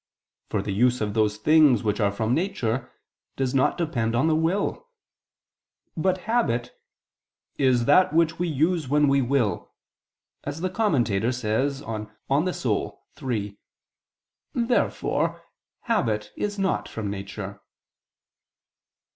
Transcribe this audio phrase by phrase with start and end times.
[0.49, 2.91] For the use of those things which are from nature
[3.35, 4.87] does not depend on the will.
[5.95, 6.75] But habit
[7.59, 9.71] "is that which we use when we will,"
[10.43, 12.93] as the Commentator says on De Anima
[13.23, 13.59] iii.
[14.55, 15.43] Therefore
[15.81, 17.61] habit is not from nature.